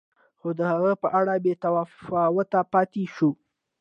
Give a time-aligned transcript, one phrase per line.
[0.39, 3.29] خو د هغه په اړه بې تفاوت پاتې شو.